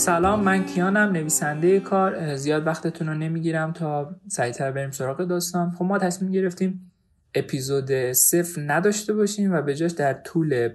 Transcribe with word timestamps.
سلام 0.00 0.40
من 0.40 0.64
کیانم 0.64 1.12
نویسنده 1.12 1.80
کار. 1.80 2.36
زیاد 2.36 2.66
وقتتون 2.66 3.08
رو 3.08 3.14
نمی‌گیرم 3.14 3.72
تا 3.72 4.16
سریعتر 4.28 4.72
بریم 4.72 4.90
سراغ 4.90 5.24
داستان. 5.24 5.70
خب 5.70 5.84
ما 5.84 5.98
تصمیم 5.98 6.32
گرفتیم 6.32 6.92
اپیزود 7.34 8.12
صفر 8.12 8.62
نداشته 8.66 9.12
باشیم 9.12 9.52
و 9.52 9.62
به 9.62 9.74
جاش 9.74 9.92
در 9.92 10.12
طول 10.12 10.68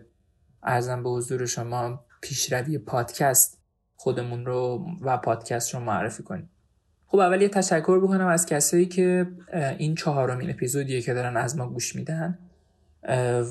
ارزم 0.63 1.03
به 1.03 1.09
حضور 1.09 1.45
شما 1.45 2.05
پیشروی 2.21 2.77
پادکست 2.77 3.61
خودمون 3.95 4.45
رو 4.45 4.85
و 5.01 5.17
پادکست 5.17 5.73
رو 5.73 5.79
معرفی 5.79 6.23
کنیم. 6.23 6.49
خب 7.07 7.19
اول 7.19 7.41
یه 7.41 7.49
تشکر 7.49 7.99
بکنم 7.99 8.27
از 8.27 8.45
کسایی 8.45 8.85
که 8.85 9.27
این 9.77 9.95
چهارمین 9.95 10.49
اپیزودیه 10.49 11.01
که 11.01 11.13
دارن 11.13 11.37
از 11.37 11.57
ما 11.57 11.69
گوش 11.69 11.95
میدن. 11.95 12.39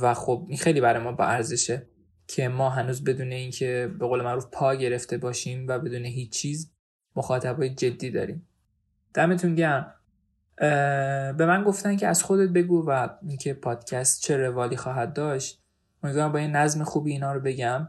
و 0.03 0.15
خب 0.15 0.47
این 0.49 0.59
خیلی 0.59 0.81
برای 0.81 1.03
ما 1.03 1.13
با 1.13 1.25
ارزشه. 1.25 1.87
که 2.27 2.49
ما 2.49 2.71
هنوز 2.71 3.05
بدون 3.05 3.33
اینکه 3.33 3.91
به 3.99 4.07
قول 4.07 4.23
معروف 4.23 4.47
پا 4.53 4.75
گرفته 4.75 5.19
باشیم 5.19 5.69
و 5.69 5.79
بدون 5.79 6.05
هیچ 6.05 6.33
چیز 6.33 6.71
مخاطبای 7.17 7.71
جدی 7.71 8.11
داریم. 8.11 8.49
دمتون 9.15 9.55
گرم. 9.55 9.95
به 11.37 11.47
من 11.47 11.65
گفتن 11.65 11.97
که 11.97 12.09
از 12.09 12.23
خودت 12.23 12.49
بگو 12.49 12.91
و 12.91 13.09
اینکه 13.29 13.55
پادکست 13.55 14.23
چه 14.23 14.37
روالی 14.37 14.77
خواهد 14.77 15.13
داشت. 15.13 15.63
امیدوارم 16.03 16.33
با 16.33 16.39
این 16.39 16.51
نظم 16.57 16.85
خوبی 16.85 17.13
اینا 17.13 17.33
رو 17.33 17.41
بگم. 17.41 17.89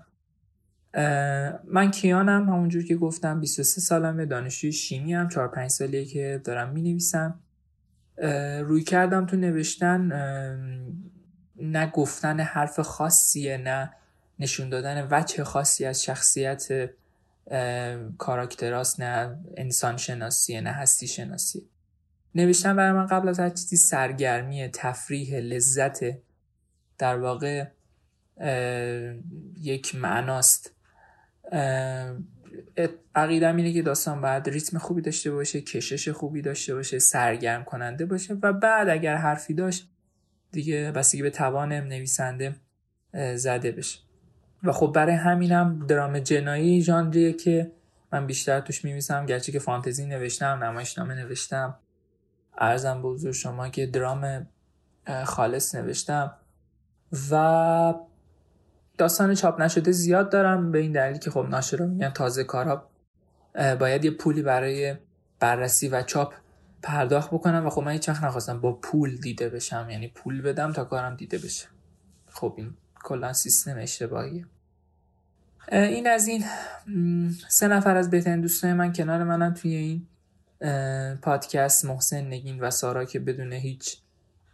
من 1.64 1.92
کیانم 1.92 2.49
همونجور 2.49 2.84
که 2.84 2.96
گفتم 2.96 3.40
23 3.40 3.82
سالمه 3.82 4.26
دانشجوی 4.26 4.72
شیمی 4.72 5.14
هم 5.14 5.27
4 5.27 5.48
5 5.48 5.70
سالیه 5.70 6.05
که 6.05 6.42
دارم 6.44 6.70
می 6.74 6.82
نویسم 6.82 7.40
روی 8.62 8.84
کردم 8.84 9.26
تو 9.26 9.38
نوشتن 9.38 10.12
نه 11.55 11.92
گفتن 11.92 12.40
حرف 12.40 12.80
خاصیه 12.80 13.58
نه 13.58 13.94
نشون 14.40 14.70
دادن 14.70 15.08
وجه 15.12 15.44
خاصی 15.44 15.86
از 15.86 16.04
شخصیت 16.04 16.90
کاراکتراست 18.18 19.02
نه 19.02 19.40
انسان 19.58 19.98
شناسیه 19.98 20.62
نه 20.62 20.72
هستی 20.72 21.08
شناسیه 21.08 21.64
نوشتن 22.36 22.76
برای 22.76 22.92
من 22.92 23.05
قبل 23.05 23.30
از 23.30 23.40
هر 23.40 23.50
چیزی 23.50 23.77
سرگرمی 23.77 24.68
تفریح 24.68 25.40
لذت 25.40 26.00
در 26.98 27.18
واقع 27.18 27.66
یک 29.62 29.96
معناست. 29.96 30.72
عقیدم 33.16 33.55
اینه 33.55 33.74
که 33.74 33.82
داستان 33.82 34.22
باید 34.22 34.49
ریتم 34.49 34.77
خوبی 34.77 35.02
داشته 35.02 35.32
باشه 35.32 35.62
کشش 35.62 36.10
خوبی 36.10 36.42
داشته 36.42 36.76
باشه 36.76 36.99
سرگرم 36.99 37.64
کننده 37.64 38.05
باشه 38.05 38.34
و 38.34 38.54
بعد 38.54 38.90
اگر 38.90 39.16
حرفی 39.16 39.54
داشت 39.54 39.90
دیگه 40.52 40.92
بستگی 40.92 41.22
به 41.22 41.30
توان 41.30 41.74
نویسنده 41.74 42.55
زده 43.36 43.72
بشه. 43.72 44.05
و 44.66 44.71
خب 44.71 44.91
برای 44.96 45.16
همینم 45.16 45.85
درام 45.88 46.20
جنایی 46.20 46.82
ژانریه 46.82 47.34
که 47.34 47.71
من 48.12 48.27
بیشتر 48.27 48.60
توش 48.60 48.85
میمیسم. 48.85 49.26
گرچه 49.26 49.52
که 49.52 49.60
فانتزی 49.60 50.05
نوشتم 50.05 50.63
نمایشنامه 50.63 51.16
نوشتم. 51.16 51.80
ارزم 52.58 53.02
به 53.02 53.08
حضور 53.08 53.34
شما 53.34 53.70
که 53.70 53.86
درام 53.86 54.48
خالص 55.24 55.76
نوشتم. 55.76 56.36
و 57.32 57.93
داستان 58.98 59.34
چاپ 59.34 59.62
نشده 59.62 59.91
زیاد 59.91 60.32
دارم 60.32 60.71
به 60.71 60.80
این 60.80 60.91
دلیل 60.91 61.18
که 61.18 61.32
خب 61.32 61.46
ناشرا 61.49 61.86
میگن 61.86 62.10
تازه 62.10 62.43
کارا. 62.43 62.90
باید 63.80 64.06
یه 64.06 64.12
پولی 64.12 64.41
برای 64.41 64.96
بررسی 65.40 65.88
و 65.88 66.02
چاپ 66.02 66.34
پرداخت 66.84 67.32
بکنم 67.32 67.66
و 67.66 67.70
خب 67.70 67.82
من 67.82 67.92
هیچ 67.92 68.09
وقت 68.09 68.24
نخواستم 68.24 68.62
با 68.62 68.74
پول 68.74 69.16
دیده 69.16 69.50
بشم. 69.50 69.88
یعنی 69.90 70.08
پول 70.08 70.42
بدم 70.42 70.74
تا 70.74 70.86
کارم 70.86 71.16
دیده 71.16 71.38
بشه. 71.38 71.68
خب 72.30 72.53
این 72.58 72.74
کلا 73.03 73.34
سیستم 73.34 73.78
اشتباهیه. 73.78 74.46
این 75.72 76.08
از 76.08 76.28
این 76.28 76.44
سه 77.48 77.68
نفر 77.68 77.98
از 77.98 78.09
بهترین 78.09 78.42
دوستای 78.42 78.74
من 78.74 78.94
کنار 78.94 79.24
منم 79.24 79.53
توی 79.53 79.76
این 79.76 80.08
پادکست 81.22 81.86
محسن 81.86 82.28
نگین 82.28 82.59
و 82.59 82.72
سارا 82.72 83.06
که 83.06 83.20
بدون 83.20 83.53
هیچ 83.53 83.98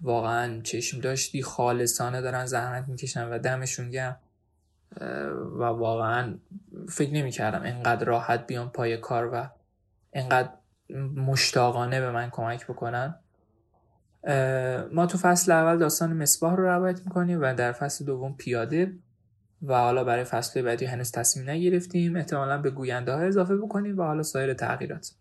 واقعا 0.01 0.61
چشم 0.61 0.99
داشتی 0.99 1.43
خالصانه 1.43 2.21
دارن 2.21 2.45
زحمت 2.45 2.87
می‌کشن 2.87 3.27
و 3.27 3.39
دمشون 3.39 3.89
گرم. 3.89 4.19
و 5.59 5.63
واقعا 5.63 6.37
فکر 6.89 7.13
نمی‌کردم 7.13 7.61
انقدر 7.63 8.05
راحت 8.05 8.47
بیام 8.47 8.69
پای 8.69 8.97
کار 8.97 9.29
و 9.33 9.49
انقدر 10.13 10.49
مشتاقانه 11.15 12.01
به 12.01 12.11
من 12.11 12.29
کمک 12.29 12.67
بکنن. 12.67 13.15
ما 14.91 15.05
تو 15.05 15.17
فصل 15.17 15.51
اول 15.51 15.77
داستان 15.77 16.13
مصباح 16.13 16.55
رو 16.55 16.65
روایت 16.65 16.99
می‌کنیم 17.05 17.41
و 17.41 17.53
در 17.53 17.71
فصل 17.71 18.05
دوم 18.05 18.35
پیاده 18.37 18.93
و 19.63 19.73
حالا 19.73 20.03
برای 20.03 20.23
فصل 20.23 20.61
بعدی 20.61 20.85
هنوز 20.85 21.11
تصمیم 21.11 21.49
نگرفتیم. 21.49 22.15
احتمالا 22.15 22.57
به 22.57 22.69
گوینده 22.69 23.13
ها 23.13 23.19
اضافه 23.19 23.57
بکنیم 23.57 23.97
و 23.97 24.03
حالا 24.03 24.23
سایر 24.23 24.53
تغییرات. 24.53 25.11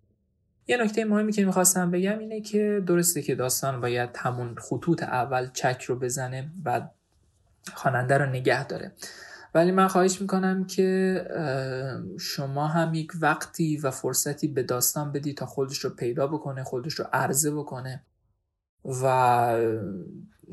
یه 0.66 0.76
نکته 0.76 1.04
مهمی 1.04 1.32
که 1.32 1.44
می‌خواستم 1.44 1.90
بگم 1.90 2.18
اینه 2.18 2.40
که 2.40 2.82
درسته 2.86 3.22
که 3.22 3.34
داستان 3.34 3.80
باید 3.80 4.10
همون 4.16 4.54
خطوط 4.58 5.02
اول 5.02 5.48
چک 5.52 5.82
رو 5.82 5.98
بزنه 5.98 6.50
و 6.64 6.88
خواننده 7.74 8.18
رو 8.18 8.26
نگه 8.26 8.66
داره. 8.66 8.92
ولی 9.54 9.72
من 9.72 9.88
خواهش 9.88 10.20
می‌کنم 10.20 10.64
که 10.64 11.24
شما 12.20 12.66
هم 12.66 12.94
یک 12.94 13.12
وقتی 13.20 13.76
و 13.76 13.90
فرصتی 13.90 14.48
به 14.48 14.62
داستان 14.62 15.12
بدی 15.12 15.34
تا 15.34 15.46
خودش 15.46 15.78
رو 15.78 15.90
پیدا 15.90 16.26
بکنه 16.26 16.64
خودش 16.64 16.94
رو 16.94 17.04
عرضه 17.12 17.50
بکنه 17.50 18.02
و 18.84 19.56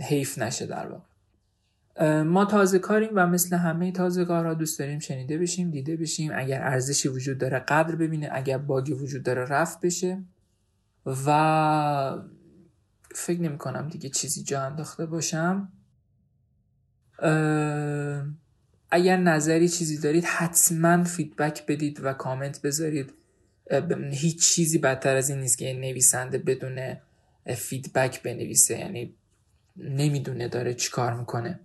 حیف 0.01 0.37
نشه 0.37 0.65
در 0.65 0.87
واقع. 0.87 1.03
ما 2.25 2.45
تازه 2.45 2.79
کاریم 2.79 3.09
و 3.13 3.27
مثل 3.27 3.55
همه 3.55 3.91
تازه 3.91 4.25
کارها 4.25 4.53
دوست 4.53 4.79
داریم 4.79 4.99
شنیده 4.99 5.37
بشیم 5.37 5.71
دیده 5.71 5.97
بشیم. 5.97 6.31
اگر 6.35 6.61
ارزشی 6.61 7.09
وجود 7.09 7.37
داره 7.37 7.59
قدر 7.59 7.95
ببینه 7.95 8.29
اگر 8.31 8.57
باگی 8.57 8.93
وجود 8.93 9.23
داره 9.23 9.45
رفت 9.45 9.81
بشه. 9.81 10.23
و 11.05 12.21
فکر 13.15 13.41
نمی 13.41 13.57
کنم 13.57 13.89
دیگه 13.89 14.09
چیزی 14.09 14.43
جا 14.43 14.61
انداخته 14.61 15.05
باشم. 15.05 15.71
اگر 18.91 19.17
نظری 19.17 19.69
چیزی 19.69 19.97
دارید 19.97 20.23
حتما 20.23 21.03
feedback 21.03 21.65
بدید 21.65 21.99
و 22.03 22.13
کامنت 22.13 22.61
بذارید. 22.61 23.13
هیچ 24.11 24.53
چیزی 24.53 24.77
بدتر 24.77 25.15
از 25.15 25.29
این 25.29 25.39
نیست 25.39 25.57
که 25.57 25.73
نویسنده 25.73 26.37
بدون 26.37 26.95
feedback 27.55 28.23
بنویسه. 28.23 28.79
یعنی 28.79 29.15
نمی‌دونه 29.77 30.47
داره 30.47 30.73
چیکار 30.73 31.13
می‌کنه. 31.13 31.59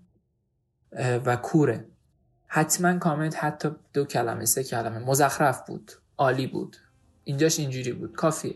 و 0.97 1.37
کوره. 1.37 1.85
حتما 2.47 2.99
کامنت 2.99 3.45
حتی 3.45 3.69
دو 3.93 4.05
کلمه 4.05 4.45
سه 4.45 4.65
کلمه. 4.65 4.99
مزخرف 4.99 5.67
بود. 5.67 5.93
عالی 6.19 6.47
بود. 6.47 6.77
اینجاش 7.25 7.59
اینجوری 7.59 7.93
بود. 7.93 8.13
کافیه. 8.13 8.55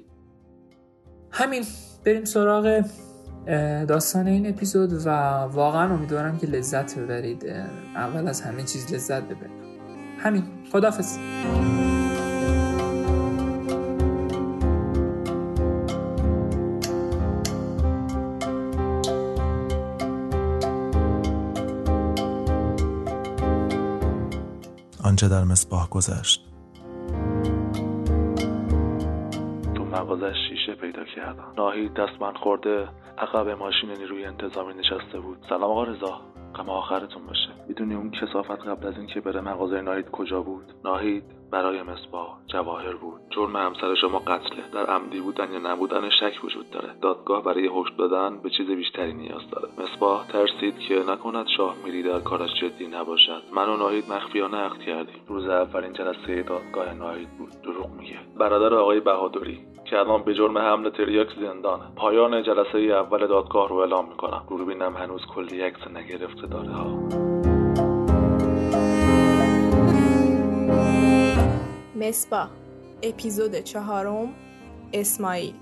همین. 1.30 1.64
بریم 2.04 2.24
سراغ 2.24 2.84
داستان 3.88 4.26
این 4.26 4.48
اپیزود 4.48 4.92
و 4.92 5.08
واقعا 5.44 5.94
امیدوارم 5.94 6.38
که 6.38 6.46
لذت 6.46 6.98
ببرید. 6.98 7.46
اول 7.96 8.28
از 8.28 8.40
همه 8.40 8.62
چیز 8.62 8.92
لذت 8.92 9.22
ببرید. 9.22 9.66
همین. 10.18 10.44
خدافز 10.72 11.18
آنچه 25.06 25.28
در 25.28 25.44
مصباح 25.44 25.88
گذشت. 25.88 26.40
تو 29.74 29.84
مغازش 29.84 30.34
شیشه 30.48 30.74
پیدا 30.80 31.04
کردم. 31.16 31.52
ناهید 31.58 31.94
دستمند 31.94 32.34
خورده 32.36 32.88
عقب 33.18 33.48
ماشین 33.48 33.90
نیروی 33.90 34.24
انتظامی 34.24 34.74
نشسته 34.74 35.20
بود. 35.20 35.38
سلام 35.48 35.62
آقا 35.62 35.84
رضا. 35.84 36.20
غم 36.54 36.68
آخرتون 36.68 37.26
باشه. 37.26 37.55
می‌دونی 37.68 37.94
اون 37.94 38.10
کسافت 38.10 38.68
قبل 38.68 38.86
از 38.86 38.98
اینکه 38.98 39.20
بره 39.20 39.40
مغازه 39.40 39.80
ناهید 39.80 40.10
کجا 40.10 40.42
بود؟ 40.42 40.64
ناهید 40.84 41.24
برای 41.50 41.82
مصباح 41.82 42.38
جواهر 42.46 42.92
بود. 42.92 43.20
جرم 43.30 43.56
همسر 43.56 43.94
شما 43.94 44.18
قتله. 44.18 44.62
در 44.72 44.86
عمدی 44.86 45.20
بودن 45.20 45.52
یا 45.52 45.58
نبودن 45.58 46.10
شک 46.10 46.44
وجود 46.44 46.70
داره. 46.70 46.88
دادگاه 47.02 47.42
برای 47.42 47.66
هشت 47.66 47.96
دادن 47.98 48.38
به 48.42 48.50
چیز 48.50 48.66
بیشتری 48.70 49.12
نیاز 49.12 49.50
داره. 49.50 49.68
مصباح 49.78 50.26
ترسید 50.26 50.78
که 50.78 50.94
نکند 50.94 51.46
شاه 51.56 51.74
میری 51.84 52.02
در 52.02 52.20
کارش 52.20 52.50
جدی 52.60 52.86
نباشد. 52.86 53.42
من 53.54 53.68
و 53.68 53.76
ناهید 53.76 54.12
مخفیانه 54.12 54.56
عقد 54.56 54.78
کردیم. 54.78 55.22
روز 55.28 55.48
اولین 55.48 55.92
جلسه 55.92 56.42
دادگاه 56.42 56.94
ناهید 56.94 57.28
بود. 57.38 57.50
دروغ 57.64 57.90
میگه. 57.90 58.18
برادر 58.38 58.74
آقای 58.74 59.00
بهادری 59.00 59.58
که 59.84 59.98
الان 59.98 60.22
به 60.22 60.34
جرم 60.34 60.58
حمل 60.58 60.90
تریاک 60.90 61.28
زندانه. 61.40 61.84
پایان 61.96 62.42
جلسه 62.42 62.78
اول 62.78 63.26
دادگاه 63.26 63.68
رو 63.68 63.76
اعلام 63.76 64.08
می‌کنم. 64.08 64.42
دوربینم 64.48 64.96
هنوز 64.96 65.26
کلی 65.34 65.60
عکس 65.60 65.88
نگرفته 65.88 66.46
داره 66.46 66.70
ها. 66.70 67.35
مصباح 71.96 72.48
اپیزود 73.02 73.56
چهارم 73.56 74.28
اسماعیل. 74.92 75.54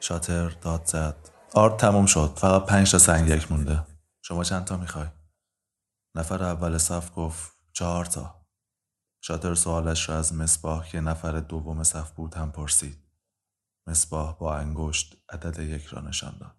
شاتر 0.00 0.48
داد 0.48 0.84
زد. 0.84 1.16
آرد 1.54 1.76
تموم 1.76 2.06
شد. 2.06 2.32
فقط 2.36 2.66
پنج 2.66 2.90
تا 2.92 2.98
سنگ 2.98 3.28
یک 3.28 3.52
مونده. 3.52 3.86
شما 4.22 4.44
چند 4.44 4.64
تا 4.64 4.76
می‌خوای؟ 4.76 5.06
نفر 6.14 6.44
اول 6.44 6.78
صف 6.78 7.10
گفت 7.16 7.52
چهار 7.72 8.04
تا. 8.04 8.39
شاتر 9.20 9.54
سوالش 9.54 10.08
را 10.08 10.18
از 10.18 10.34
مصباح 10.34 10.88
که 10.88 11.00
نفر 11.00 11.40
دوم 11.40 11.82
صف 11.82 12.10
بود 12.10 12.34
هم 12.34 12.52
پرسید. 12.52 12.98
مصباح 13.86 14.38
با 14.38 14.56
انگشت 14.56 15.16
عدد 15.28 15.58
یک 15.58 15.84
را 15.84 16.02
نشان 16.02 16.38
داد. 16.38 16.56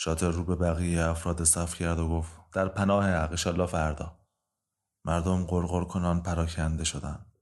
شاتر 0.00 0.30
رو 0.30 0.44
به 0.44 0.56
بقیه 0.56 1.04
افراد 1.04 1.44
صف 1.44 1.74
کرد 1.74 1.98
و 1.98 2.08
گفت 2.08 2.50
در 2.52 2.68
پناه 2.68 3.10
حق 3.10 3.66
فردا. 3.66 4.18
مردم 5.04 5.44
قرقر 5.44 5.84
کنان 5.84 6.22
پراکنده 6.22 6.84
شدند. 6.84 7.38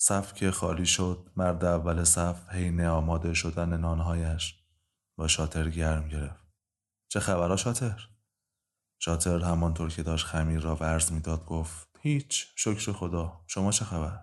صف 0.00 0.34
که 0.34 0.50
خالی 0.50 0.86
شد 0.86 1.30
مرد 1.36 1.64
اول 1.64 2.04
صف 2.04 2.48
حین 2.48 2.80
آماده 2.80 3.34
شدن 3.34 3.76
نانهایش 3.76 4.58
با 5.18 5.28
شاتر 5.28 5.70
گرم 5.70 6.08
گرفت. 6.08 6.46
چه 7.08 7.20
خبرها 7.20 7.56
شاتر؟ 7.56 8.08
شاتر 8.98 9.38
همانطور 9.38 9.90
که 9.90 10.02
داشت 10.02 10.26
خمیر 10.26 10.60
را 10.60 10.76
ورز 10.76 11.12
می‌داد 11.12 11.44
گفت 11.44 11.87
هیچ 12.08 12.46
شکر 12.56 12.92
خدا. 12.92 13.44
شما 13.46 13.72
چه 13.72 13.84
خبر؟ 13.84 14.22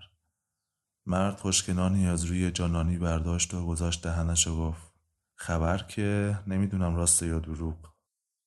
مرد 1.05 1.39
خشکنانی 1.39 2.07
از 2.07 2.23
روی 2.23 2.51
جانانی 2.51 2.97
برداشت 2.97 3.53
و 3.53 3.67
گذاشت 3.67 4.03
دهنش 4.03 4.47
و 4.47 4.57
گفت. 4.57 4.93
خبر 5.37 5.77
که 5.77 6.39
نمی‌دونم 6.47 6.95
راسته 6.95 7.27
یا 7.27 7.39
دروغ 7.39 7.93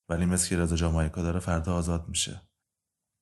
ولی 0.09 0.27
مثل 0.27 0.57
رضا 0.57 0.77
جامایکا 0.77 1.23
داره 1.23 1.41
فردا 1.41 1.75
آزاد 1.75 2.09
میشه. 2.09 2.43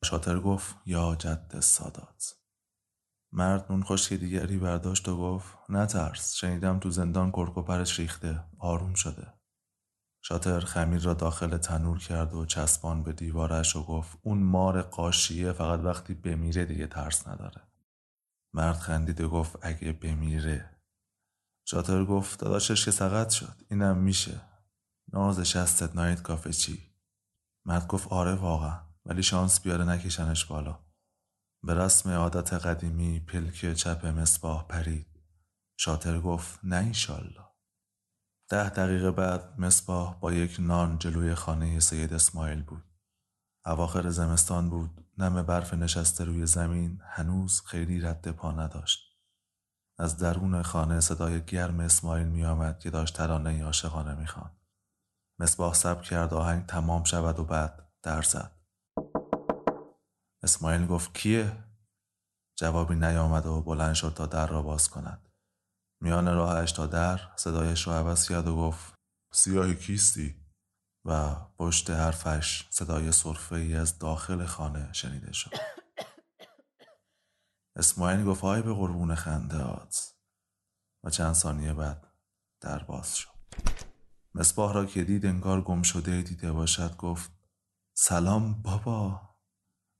شاتر 0.04 0.40
گفت 0.40 0.76
یا 0.86 1.14
جد 1.14 1.60
سادات. 1.60 2.34
مرد 3.32 3.72
نون 3.72 3.82
خشک 3.82 4.12
دیگری 4.12 4.58
برداشت 4.58 5.08
و 5.08 5.16
گفت 5.16 5.58
نترس 5.68 6.34
شنیدم 6.34 6.78
تو 6.78 6.90
زندان 6.90 7.30
کرکوپرش 7.32 8.00
ریخته 8.00 8.44
آروم 8.58 8.94
شده. 8.94 9.35
شاتر 10.28 10.60
خمیر 10.60 11.02
را 11.02 11.14
داخل 11.14 11.56
تنور 11.56 11.98
کرد 11.98 12.34
و 12.34 12.46
چسبان 12.46 13.02
به 13.02 13.12
دیوارش 13.12 13.76
و 13.76 13.82
گفت 13.82 14.18
اون 14.22 14.38
مار 14.38 14.82
قاشیه 14.82 15.52
فقط 15.52 15.80
وقتی 15.80 16.14
بمیره 16.14 16.64
دیگه 16.64 16.86
ترس 16.86 17.28
نداره. 17.28 17.62
مرد 18.54 18.76
خندید 18.76 19.20
و 19.20 19.28
گفت 19.28 19.58
اگه 19.62 19.92
بمیره. 19.92 20.70
شاتر 21.68 22.04
گفت 22.04 22.40
داداشش 22.40 22.84
که 22.84 22.90
سقط 22.90 23.30
شد 23.30 23.62
اینم 23.70 23.98
میشه. 23.98 24.40
ناز 25.12 25.40
شستت 25.40 25.96
نایت 25.96 26.22
کافه 26.22 26.52
چی 26.52 26.90
مرد 27.64 27.86
گفت 27.86 28.08
آره 28.08 28.34
واقعا 28.34 28.80
ولی 29.04 29.22
شانس 29.22 29.60
بیاره 29.60 29.84
نکشنش 29.84 30.44
بالا. 30.44 30.78
به 31.62 31.74
رسم 31.74 32.10
عادت 32.10 32.52
قدیمی 32.52 33.20
پلک 33.20 33.74
چپ 33.74 34.06
مصباح 34.06 34.66
پرید. 34.66 35.06
شاتر 35.76 36.20
گفت 36.20 36.60
نه 36.62 36.84
ایشالله 36.86 37.45
ده 38.48 38.68
دقیقه 38.68 39.10
بعد 39.10 39.60
مصباح 39.60 40.14
با 40.20 40.32
یک 40.32 40.56
نان 40.58 40.98
جلوی 40.98 41.34
خانه 41.34 41.80
سید 41.80 42.12
اسماعیل 42.12 42.62
بود 42.62 42.84
اواخر 43.66 44.10
زمستان 44.10 44.70
بود 44.70 45.04
نم 45.18 45.42
برف 45.42 45.74
نشسته 45.74 46.24
روی 46.24 46.46
زمین 46.46 47.00
هنوز 47.04 47.60
خیلی 47.60 48.00
رد 48.00 48.28
پا 48.28 48.52
نداشت 48.52 49.06
از 49.98 50.18
درون 50.18 50.62
خانه 50.62 51.00
صدای 51.00 51.44
گرم 51.44 51.80
اسماعیل 51.80 52.26
می 52.26 52.44
آمد 52.44 52.78
که 52.78 52.90
داشت 52.90 53.16
ترانه 53.16 53.64
عاشقانه 53.64 54.14
می 54.14 54.26
خوان. 54.26 54.50
مصباح 55.38 55.74
سب 55.74 56.02
کرد 56.02 56.34
آهنگ 56.34 56.66
تمام 56.66 57.04
شود 57.04 57.38
و 57.38 57.44
بعد 57.44 57.88
در 58.02 58.22
زد 58.22 58.52
اسماعیل 60.42 60.86
گفت 60.86 61.14
کیه؟ 61.14 61.64
جوابی 62.58 62.94
نیامد 62.94 63.46
و 63.46 63.62
بلند 63.62 63.94
شد 63.94 64.12
تا 64.16 64.26
در 64.26 64.46
را 64.46 64.62
باز 64.62 64.90
کند. 64.90 65.25
میان 66.00 66.34
راهش 66.34 66.72
تا 66.72 66.86
در 66.86 67.20
صدایش 67.36 67.86
را 67.86 67.98
عوض 67.98 68.28
کرد 68.28 68.46
و 68.46 68.56
گفت 68.56 68.94
سیاهی 69.32 69.76
کیستی؟ 69.76 70.46
و 71.04 71.34
پشت 71.58 71.90
حرفش 71.90 72.68
صدای 72.70 73.12
صرفه 73.12 73.56
ای 73.56 73.76
از 73.76 73.98
داخل 73.98 74.46
خانه 74.46 74.92
شنیده 74.92 75.32
شد. 75.32 75.50
اسماعیل 77.76 78.24
گفت 78.24 78.40
های 78.40 78.62
به 78.62 78.74
قربون 78.74 79.14
خنده 79.14 79.62
آت 79.62 80.14
و 81.04 81.10
چند 81.10 81.34
ثانیه 81.34 81.74
بعد 81.74 82.06
در 82.60 82.82
باز 82.82 83.16
شد. 83.16 83.30
مصباح 84.34 84.74
را 84.74 84.86
که 84.86 85.04
دید 85.04 85.26
انگار 85.26 85.60
گم 85.60 85.82
شده 85.82 86.22
دیده 86.22 86.52
باشد 86.52 86.96
گفت 86.96 87.30
سلام 87.96 88.62
بابا 88.62 89.20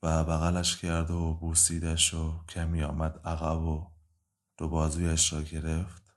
و 0.03 0.25
بغلش 0.25 0.77
کرد 0.77 1.11
و 1.11 1.35
بوسیدش 1.35 2.15
و 2.15 2.45
کمی 2.49 2.83
آمد 2.83 3.21
عقب 3.25 3.63
و 3.63 3.96
دو 4.57 4.69
بازویش 4.69 5.33
را 5.33 5.43
گرفت 5.43 6.17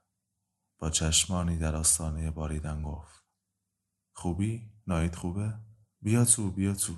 با 0.78 0.90
چشمانی 0.90 1.58
در 1.58 1.76
آستانه 1.76 2.30
باریدن 2.30 2.82
گفت 2.82 3.24
خوبی؟ 4.12 4.72
نایت 4.86 5.16
خوبه؟ 5.16 5.54
بیا 6.02 6.24
تو 6.24 6.50
بیا 6.50 6.74
تو. 6.74 6.94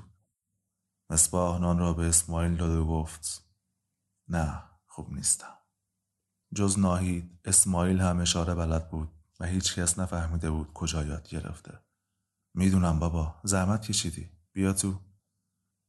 مصباح 1.11 1.61
نان 1.61 1.79
را 1.79 1.93
به 1.93 2.07
اسماعیل 2.07 2.57
داد 2.57 2.71
و 2.71 2.87
گفت 2.87 3.51
نه 4.29 4.63
خوب 4.87 5.13
نیستم. 5.13 5.59
جز 6.55 6.79
ناهید 6.79 7.41
اسماعیل 7.45 8.01
هم 8.01 8.21
اشاره 8.21 8.55
بلد 8.55 8.91
بود 8.91 9.09
و 9.41 9.47
هیچ 9.47 9.75
کس 9.75 9.99
نفهمیده 9.99 10.51
بود 10.51 10.73
کجا 10.73 11.05
یاد 11.05 11.29
گرفته. 11.29 11.79
می‌دونم 12.55 12.99
بابا 12.99 13.41
زحمت 13.45 13.83
کشیدی. 13.83 14.31
بیا 14.53 14.73
تو. 14.73 14.99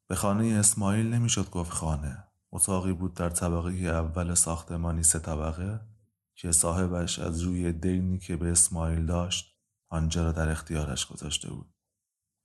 به 0.10 0.16
خانه 0.16 0.46
اسماعیل 0.46 1.14
نمی‌شد 1.14 1.50
گفت 1.50 1.72
خانه. 1.72 2.23
اتاقی 2.56 2.94
بود 2.94 3.14
در 3.14 3.30
طبقه 3.30 3.72
اول 3.72 4.34
ساختمانی 4.34 5.04
سه 5.04 5.20
طبقه 5.20 5.80
که 6.36 6.52
صاحبش 6.52 7.20
از 7.20 7.42
روی 7.42 7.74
دینی 7.74 8.20
که 8.20 8.36
به 8.36 8.52
اسماعیل 8.52 9.06
داشت 9.06 9.60
آنجا 9.90 10.24
را 10.24 10.32
در 10.32 10.50
اختیارش 10.50 11.06
گذاشته 11.06 11.50
بود. 11.50 11.74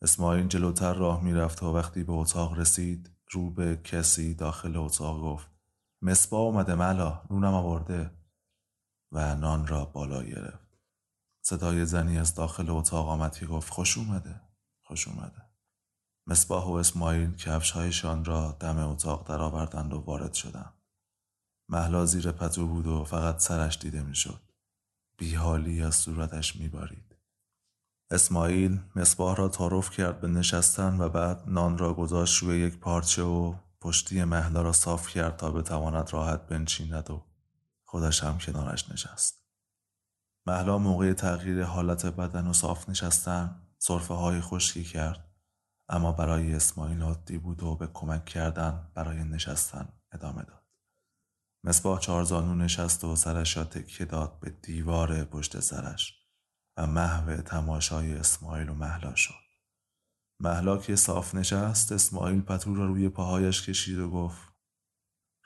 اسماعیل 0.02 0.48
جلوتر 0.48 0.94
راه 0.94 1.24
می‌رفت 1.24 1.62
و 1.62 1.76
وقتی 1.76 2.04
به 2.04 2.12
اتاق 2.12 2.58
رسید 2.58 3.10
رو 3.30 3.50
به 3.50 3.76
کسی 3.76 4.34
داخل 4.34 4.76
اتاق 4.76 5.20
گفت 5.20 5.48
مصبا 6.02 6.38
اومده 6.38 6.74
ملا 6.74 7.22
نونم 7.30 7.54
آورده. 7.54 8.10
و 9.12 9.36
نان 9.36 9.66
را 9.66 9.84
بالا 9.84 10.22
گرفت. 10.22 10.78
صدای 11.40 11.86
زنی 11.86 12.18
از 12.18 12.34
داخل 12.34 12.70
اتاق 12.70 13.08
آمد 13.08 13.44
گفت 13.44 13.72
خوش 13.72 13.98
اومده 13.98 14.40
خوش 14.82 15.08
اومده. 15.08 15.47
مصباح 16.30 16.64
و 16.64 16.72
اسماعیل 16.72 17.36
کفشهایشان 17.36 18.24
را 18.24 18.56
دم 18.60 18.78
اتاق 18.78 19.28
درآوردند 19.28 19.92
و 19.92 19.98
وارد 19.98 20.34
شدند. 20.34 20.74
محلا 21.68 22.06
زیر 22.06 22.32
پتو 22.32 22.66
بود 22.66 22.86
و 22.86 23.04
فقط 23.04 23.38
سرش 23.38 23.78
دیده 23.78 24.02
می‌شد. 24.02 24.40
بیحالی 25.18 25.82
از 25.82 25.96
صورتش 25.96 26.56
میبارید. 26.56 27.16
اسماعیل 28.10 28.80
مصباح 28.96 29.36
را 29.36 29.48
تعارف 29.48 29.90
کرد 29.90 30.20
به 30.20 30.28
نشستن 30.28 31.00
و 31.00 31.08
بعد 31.08 31.42
نان 31.46 31.78
را 31.78 31.94
گذاشت 31.94 32.42
روی 32.42 32.58
یک 32.58 32.78
پارچه 32.78 33.22
و 33.22 33.54
پشتی 33.80 34.24
محلا 34.24 34.62
را 34.62 34.72
صاف 34.72 35.08
کرد 35.08 35.36
تا 35.36 35.50
بتواند 35.50 36.12
راحت 36.12 36.46
بنشیند 36.46 37.10
و 37.10 37.22
خودش 37.84 38.24
هم 38.24 38.38
کنارش 38.38 38.90
نشست. 38.90 39.42
محلا 40.46 40.78
موقع 40.78 41.12
تغییر 41.12 41.62
حالت 41.62 42.06
بدن 42.06 42.46
و 42.46 42.52
صاف 42.52 42.88
نشستن 42.88 43.62
صرفه 43.78 44.14
های 44.14 44.40
خشکی 44.40 44.84
کرد. 44.84 45.27
اما 45.88 46.12
برای 46.12 46.54
اسماعیل 46.54 47.02
عادی 47.02 47.38
بود 47.38 47.62
و 47.62 47.76
به 47.76 47.86
کمک 47.86 48.24
کردن 48.24 48.90
برای 48.94 49.24
نشستن 49.24 49.88
ادامه 50.12 50.42
داد. 50.42 50.64
مصباح 51.64 52.00
چارزانو 52.00 52.54
نشست 52.54 53.04
و 53.04 53.16
سرش 53.16 53.56
را 53.56 53.64
تکیه 53.64 54.06
داد 54.06 54.40
به 54.40 54.50
دیوار 54.50 55.24
پشت 55.24 55.60
سرش 55.60 56.14
و 56.76 56.86
محو 56.86 57.36
تماشای 57.36 58.14
اسماعیل 58.14 58.68
و 58.68 58.74
محلا 58.74 59.14
شد. 59.14 59.48
محلا 60.40 60.76
که 60.78 60.96
صاف 60.96 61.34
نشست 61.34 61.92
اسماعیل 61.92 62.40
پتو 62.40 62.74
را 62.74 62.86
روی 62.86 63.08
پاهایش 63.08 63.62
کشید 63.62 63.98
و 63.98 64.10
گفت 64.10 64.48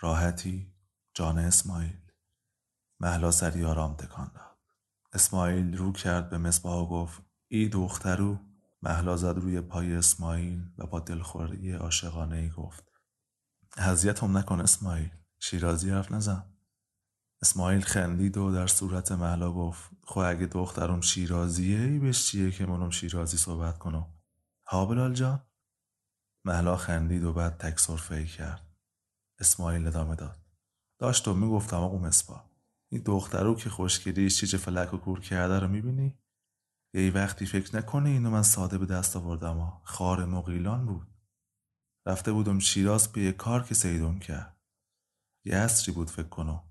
راحتی 0.01 0.75
جان 1.15 1.39
اسماعیل 1.39 1.99
محلا 3.01 3.31
سری 3.31 3.65
آرام 3.65 3.97
تکان 3.97 4.31
داد 4.35 4.59
اسماعیل 5.13 5.77
رو 5.77 5.93
کرد 5.93 6.31
به 6.31 6.39
مصباح 6.39 6.77
و 6.77 6.87
گفت 6.87 7.23
ای 7.49 7.69
دخترو 7.69 8.39
محلا 8.83 9.17
زد 9.17 9.39
روی 9.39 9.61
پای 9.61 9.95
اسماعیل 9.95 10.67
و 10.79 10.87
با 10.87 11.01
دلخوری 11.01 11.73
عاشقانه 11.73 12.37
ای 12.37 12.51
گفت 12.51 12.93
هم 13.77 14.37
نکن 14.37 14.61
اسماعیل 14.61 15.11
شیرازی 15.41 15.91
حرف 15.91 16.13
نزن. 16.13 16.45
اسماعیل 17.43 17.81
خندید 17.81 18.37
و 18.37 18.53
در 18.53 18.67
صورت 18.67 19.13
محلا 19.13 19.53
گفت 19.53 19.91
خو 20.05 20.21
اگه 20.21 20.47
دخترم 20.47 21.01
شیرازیه 21.01 21.81
ای 21.81 21.99
بهش 21.99 22.27
چیه 22.27 22.51
که 22.51 22.67
منم 22.67 22.91
شیرازی 22.91 23.37
صحبت 23.37 23.79
کنم؟ 23.79 24.07
ها 24.67 24.87
بلال 24.87 25.15
جان؟ 25.15 25.41
محلا 26.45 26.77
خندید 26.77 27.25
و 27.25 27.33
بعد 27.33 27.57
تک 27.57 28.13
ای 28.13 28.27
کرد. 28.27 28.77
اسماعیل 29.39 29.87
ادامه 29.87 30.15
داد. 30.15 30.39
داشت 30.99 31.29
و 31.29 31.35
می‌گفتم 31.35 31.77
آقا 31.77 31.99
مصبا 31.99 32.45
این 32.89 33.03
دخترو 33.03 33.55
که 33.55 33.71
خوشگلیش 33.71 34.41
چیچه 34.41 34.59
فلک 34.59 34.95
و 34.95 34.97
کور 34.97 35.21
کرده 35.21 35.59
رو 35.59 35.69
می‌بینی؟ 35.69 36.22
یه 36.95 37.13
وقتی 37.13 37.47
فکر 37.47 37.77
نکنه 37.77 38.09
اینو 38.09 38.31
من 38.31 38.43
ساده 38.43 38.79
به 38.79 38.87
دست 38.87 39.17
آوردم 39.17 39.59
و 39.59 39.71
خار 39.83 40.25
مقیلان 40.25 40.87
بود. 40.87 41.07
رفته 42.07 42.33
بودم 42.33 42.59
شیراز 42.59 43.09
به 43.09 43.21
یه 43.23 43.33
کار 43.33 43.63
که 43.63 43.75
سیدم 43.75 44.19
کرد. 44.19 44.57
یه 45.45 45.57
اصری 45.57 45.95
بود 45.95 46.11
فکر 46.11 46.29
کنم. 46.29 46.63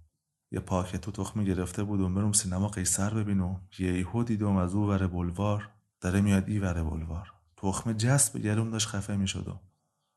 یه 0.51 0.59
پاکت 0.59 1.01
تو 1.01 1.11
تخمی 1.11 1.45
گرفته 1.45 1.83
بودم 1.83 2.15
برم 2.15 2.31
سینما 2.31 2.67
قیصر 2.67 3.13
ببینم. 3.13 3.61
یهو 3.79 4.23
دیدم 4.23 4.55
از 4.55 4.73
او 4.73 4.87
ور 4.87 5.07
بلوار. 5.07 5.69
داره 6.01 6.21
میاد 6.21 6.49
ای 6.49 6.59
ور 6.59 6.83
بلوار. 6.83 7.33
تخم 7.57 7.93
جسب 7.93 8.37
گرون 8.37 8.69
داشت 8.69 8.87
خفه 8.87 9.15
می‌شدم. 9.15 9.59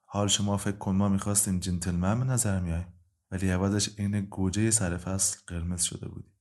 حال 0.06 0.28
شما 0.28 0.56
فکر 0.56 0.76
کن 0.76 0.96
ما 0.96 1.08
می‌خواستیم 1.08 1.58
جنتلمن 1.58 2.18
به 2.18 2.24
نظر 2.24 2.60
میای 2.60 2.84
ولی 3.30 3.50
عوضش 3.50 3.98
عین 3.98 4.20
گوجه 4.20 4.70
سر 4.70 4.96
فصل 4.96 5.38
قرمز 5.46 5.82
شده 5.82 6.08
بودی 6.08 6.33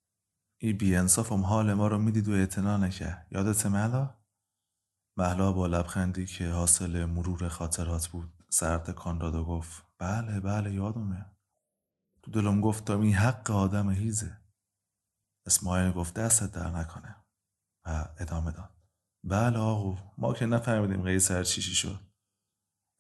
ای 0.64 0.74
بی 0.74 0.96
انصافم 0.96 1.42
حال 1.42 1.74
ما 1.74 1.88
رو 1.88 1.98
می‌دید 1.98 2.28
و 2.28 2.32
اعتنا 2.32 2.78
نکرد 2.78 3.28
یادت 3.32 3.66
مهلا 3.66 4.16
مهلا 5.18 5.52
با 5.52 5.68
لبخندی 5.68 6.26
که 6.26 6.50
حاصل 6.50 7.06
مرور 7.06 7.48
خاطرات 7.48 8.08
بود 8.08 8.44
سرت 8.50 8.92
کان 8.92 9.18
داد 9.18 9.36
و 9.36 9.46
گفت 9.46 9.84
بله 9.98 10.40
بله 10.40 10.74
یادمه. 10.74 11.26
تو 12.22 12.32
دلم 12.32 12.62
گفتم 12.62 13.02
این 13.02 13.14
حق 13.14 13.52
آدم 13.52 13.90
هیزه. 13.90 14.38
اسماعیل 15.48 15.92
گفت 15.92 16.14
دستت 16.14 16.52
در 16.52 16.70
نکنه. 16.70 17.16
و 17.86 18.06
ادامه 18.20 18.52
داد 18.52 18.70
بله 19.24 19.58
آقو 19.58 19.98
ما 20.18 20.34
که 20.34 20.46
نفهمیدیم 20.46 21.02
قیصر 21.02 21.44
چیشی 21.44 21.76
شد. 21.76 22.00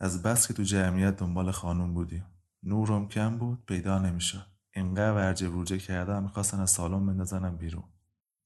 از 0.01 0.23
بس 0.23 0.47
که 0.47 0.53
تو 0.53 0.63
جمعیت 0.63 1.17
دنبال 1.17 1.51
خانوم 1.51 1.93
بودیم. 1.93 2.25
نورم 2.63 3.07
کم 3.07 3.37
بود 3.37 3.65
پیدا 3.65 3.99
نمی‌شد. 3.99 4.52
اینقدر 4.75 5.13
ورجه 5.13 5.49
ورجه 5.49 5.77
کردم 5.77 6.23
می‌خواستن 6.23 6.59
از 6.59 6.71
سالن 6.71 7.05
بندازنم 7.05 7.57
بیرون. 7.57 7.83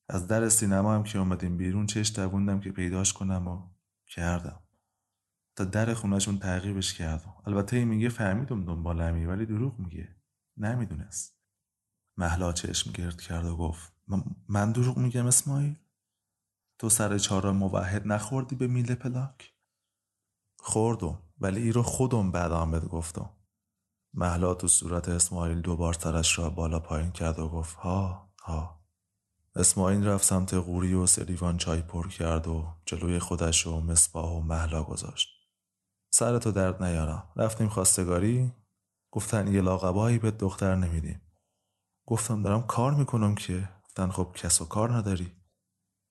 از 0.09 0.27
در 0.27 0.49
سینما 0.49 0.95
هم 0.95 1.03
که 1.03 1.19
اومدیم 1.19 1.57
بیرون 1.57 1.85
چش 1.85 2.15
دووندم 2.15 2.59
که 2.59 2.71
پیداش 2.71 3.13
کنم 3.13 3.47
و 3.47 3.61
کردم. 4.07 4.59
تا 5.55 5.63
در 5.63 5.93
خونهشون 5.93 6.39
تعقیبش 6.39 6.93
کردم. 6.93 7.33
البته 7.45 7.77
این 7.77 7.87
میگه 7.87 8.09
فهمیدم 8.09 8.65
دنبالمی 8.65 9.25
ولی 9.25 9.45
دروغ 9.45 9.79
میگه. 9.79 10.15
نمی‌دونست. 10.57 11.37
محلا 12.17 12.53
چشم 12.53 12.91
گرد 12.91 13.21
کرد 13.21 13.45
و 13.45 13.57
گفت 13.57 13.93
من 14.49 14.71
دروغ 14.71 14.97
میگم 14.97 15.25
اسماعیل؟ 15.25 15.75
تو 16.79 16.89
سر 16.89 17.17
چهار 17.17 17.51
موحد 17.51 18.07
نخوردی 18.07 18.55
به 18.55 18.67
میله 18.67 18.95
پلاک؟ 18.95 19.53
خوردم 20.59 21.19
ولی 21.39 21.61
ای 21.61 21.71
رو 21.71 21.83
خودم 21.83 22.31
بعد 22.31 22.51
آمد 22.51 22.85
گفتم. 22.85 23.29
محلا 24.19 24.53
تو 24.53 24.67
صورت 24.67 25.09
اسماعیل 25.09 25.61
دوبار 25.61 25.93
سرش 25.93 26.39
را 26.39 26.49
بالا 26.49 26.79
پایین 26.79 27.11
کرد 27.11 27.39
و 27.39 27.49
گفت 27.49 27.75
ها 27.75 28.29
ها. 28.43 28.79
اسماعیل 29.55 30.07
رفت 30.07 30.25
سمت 30.25 30.53
غوری 30.53 30.93
و 30.93 31.05
سریوان 31.05 31.57
چای 31.57 31.81
پر 31.81 32.07
کرد 32.07 32.47
و 32.47 32.65
جلوی 32.85 33.19
خودش 33.19 33.67
و 33.67 33.81
مصباح 33.81 34.31
و 34.31 34.39
محلا 34.39 34.83
گذاشت. 34.83 35.29
سرتو 36.09 36.51
درد 36.51 36.83
نیارم 36.83 37.23
رفتیم 37.35 37.69
خواستگاری؟ 37.69 38.51
گفتن 39.11 39.53
یه 39.53 39.61
لاقبایی 39.61 40.19
به 40.19 40.31
دختر 40.31 40.75
نمیدیم. 40.75 41.21
گفتم 42.05 42.43
دارم 42.43 42.63
کار 42.63 42.93
می‌کنم 42.93 43.35
که؟ 43.35 43.69
گفتن 43.83 44.09
خب 44.09 44.31
کس 44.35 44.61
و 44.61 44.65
کار 44.65 44.93
نداری. 44.93 45.31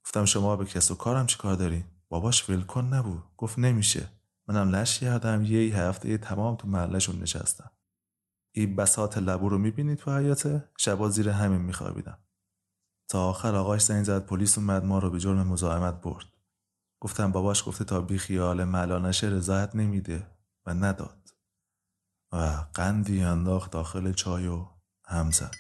گفتم 0.05 0.25
شما 0.25 0.57
به 0.57 0.65
کس 0.65 0.91
و 0.91 0.95
کارم 0.95 1.27
چی 1.27 1.39
کار 1.39 1.55
داری؟ 1.55 1.85
باباش 2.09 2.51
ولکن 2.51 2.85
نبود. 2.85 3.25
گفت 3.37 3.59
نمیشه. 3.59 4.09
منم 4.49 4.75
لش 4.75 4.99
کردم 4.99 5.45
یه 5.45 5.77
هفته 5.77 6.19
تمام 6.19 6.57
تو 6.57 6.69
محلشون 6.69 7.23
نشستم. 7.23 7.71
این 8.57 8.77
بسات 8.77 9.19
لبو 9.19 9.49
رو 9.49 9.59
می‌بینی 9.59 9.97
تو 9.97 10.19
حیاته؟ 10.19 10.69
شبا 10.79 11.09
زیر 11.09 11.29
همین 11.29 11.61
میخوابیدم. 11.61 12.19
تا 13.09 13.29
آخر 13.29 13.55
آقاش 13.55 13.83
زنگ 13.83 14.05
زد 14.05 14.27
پلیس 14.27 14.59
اومد 14.59 14.85
ما 14.85 14.99
رو 14.99 15.11
به 15.11 15.21
جرم 15.21 15.47
مزاحمت 15.47 16.01
برد. 16.01 16.27
گفتم 17.01 17.33
باباش 17.33 17.69
گفته 17.69 17.85
تا 17.85 18.01
بی 18.01 18.19
خیال 18.19 18.65
ملا 18.65 18.99
نشه 18.99 19.27
رضایت 19.27 19.77
نمیده 19.77 20.27
و 20.67 20.75
نداد. 20.75 21.37
و 22.33 22.65
قندی 22.75 23.23
انداخت 23.23 23.71
داخل 23.71 24.13
چای 24.13 24.47
و 24.47 24.67
هم 25.05 25.31
زد. 25.31 25.55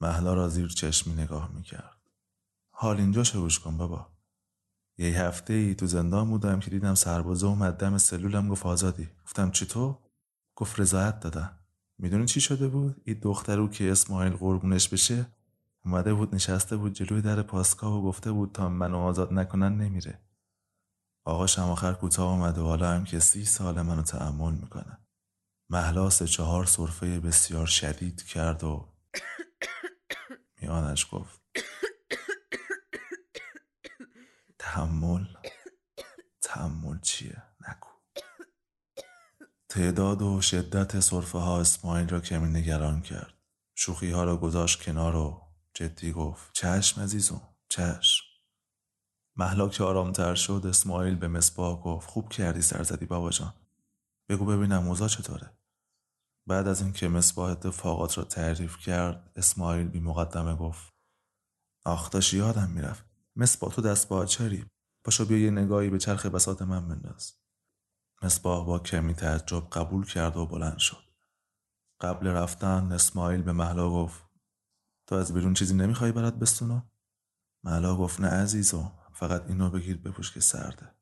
محلا 0.00 0.34
را 0.34 0.48
زیر 0.48 0.68
چشمی 0.68 1.14
نگاه 1.14 1.50
می‌کرد. 1.52 2.00
حال 2.70 2.96
اینجا 2.96 3.24
شوش 3.24 3.58
کن 3.58 3.76
بابا؟ 3.76 4.12
یه 4.98 5.20
هفته 5.20 5.52
ای 5.52 5.74
تو 5.74 5.86
زندان 5.86 6.30
بودم 6.30 6.60
که 6.60 6.70
دیدم 6.70 6.94
سربازه 6.94 7.46
اومد 7.46 7.76
دم 7.76 7.98
سلولم 7.98 8.48
گفت 8.48 8.66
آزادی. 8.66 9.08
گفتم 9.24 9.50
چطور 9.50 9.98
گفت 10.58 10.80
رضایت 10.80 11.20
دادن 11.20 11.58
می‌دونی 11.98 12.26
چی 12.26 12.40
شده 12.40 12.68
بود؟ 12.68 13.02
این 13.04 13.18
دخترو 13.22 13.68
که 13.68 13.92
اسماعیل 13.92 14.32
قربونش 14.32 14.88
بشه 14.88 15.26
اومده 15.84 16.14
بود 16.14 16.34
نشسته 16.34 16.76
بود 16.76 16.92
جلوی 16.92 17.22
در 17.22 17.42
پاسکا 17.42 17.98
و 17.98 18.02
گفته 18.04 18.32
بود 18.32 18.52
تا 18.52 18.68
منو 18.68 18.98
آزاد 18.98 19.32
نکنن 19.32 19.76
نمیره. 19.76 20.20
آقاش 21.24 21.58
هم 21.58 21.64
آخر 21.64 21.92
کوتاه 21.92 22.32
اومده 22.32 22.60
و 22.60 22.64
حالا 22.64 22.90
هم 22.90 23.04
که 23.04 23.18
سی 23.18 23.44
سال 23.44 23.82
منو 23.82 24.02
تحمل 24.02 24.54
می‌کنه. 24.54 24.98
محلاس 25.70 26.22
چهار 26.22 26.64
صرفه 26.64 27.20
بسیار 27.20 27.66
شدید 27.66 28.22
کرد 28.22 28.64
و 28.64 28.88
میانش 30.60 31.06
گفت 31.12 31.40
تحمل 34.58 35.26
تحمل 36.40 37.00
چیه؟ 37.00 37.47
تعداد 39.70 40.22
و 40.22 40.40
شدت 40.40 41.00
صرفه 41.00 41.38
ها 41.38 41.60
اسماعیل 41.60 42.08
را 42.08 42.20
کمی 42.20 42.48
نگران 42.48 43.00
کرد. 43.00 43.34
شوخی 43.74 44.10
ها 44.10 44.24
را 44.24 44.36
گذاشت 44.36 44.82
کنار 44.82 45.16
و 45.16 45.42
جدی 45.74 46.12
گفت 46.12 46.50
چشم 46.52 47.00
عزیزم 47.02 47.42
چشم. 47.68 48.24
محلا 49.36 49.68
که 49.68 49.84
آرامتر 49.84 50.34
شد 50.34 50.62
اسماعیل 50.68 51.14
به 51.14 51.28
مصباح 51.28 51.80
گفت 51.80 52.10
خوب 52.10 52.28
کردی 52.28 52.62
سر 52.62 52.82
زدی 52.82 53.06
بابا 53.06 53.30
جان. 53.30 53.54
بگو 54.28 54.44
ببینم 54.44 54.82
موزا 54.84 55.08
چطوره. 55.08 55.50
بعد 56.46 56.68
از 56.68 56.82
اینکه 56.82 57.08
مصباح 57.08 57.50
اتفاقات 57.50 58.18
را 58.18 58.24
تعریف 58.24 58.78
کرد 58.78 59.32
اسماعیل 59.36 59.88
بی 59.88 60.00
مقدمه 60.00 60.56
گفت 60.56 60.92
آخ 61.84 62.10
داشت 62.10 62.34
یادم 62.34 62.70
می‌رفت. 62.70 63.04
مصباح 63.36 63.74
تو 63.74 63.82
دست 63.82 64.08
باچری 64.08 64.66
پاشو 65.04 65.24
بیا 65.24 65.38
یه 65.38 65.50
نگاهی 65.50 65.90
به 65.90 65.98
چرخ 65.98 66.26
بسات 66.26 66.62
من 66.62 66.88
بنداز. 66.88 67.37
مصباح 68.22 68.66
با 68.66 68.78
کمی 68.78 69.14
تعجب 69.14 69.70
قبول 69.70 70.06
کرد 70.06 70.36
و 70.36 70.46
بلند 70.46 70.78
شد. 70.78 71.04
قبل 72.00 72.26
رفتن 72.26 72.92
اسماعیل 72.92 73.42
به 73.42 73.52
محلا 73.52 73.90
گفت 73.90 74.24
تو 75.06 75.14
از 75.14 75.34
بیرون 75.34 75.54
چیزی 75.54 75.74
نمی‌خوای 75.74 76.12
برات 76.12 76.34
بستونم؟ 76.34 76.90
محلا 77.64 77.96
گفت 77.96 78.20
نه 78.20 78.28
عزیزو 78.28 78.90
فقط 79.12 79.42
اینو 79.48 79.70
بگیر 79.70 79.96
بپوش 79.96 80.32
که 80.32 80.40
سرده. 80.40 80.94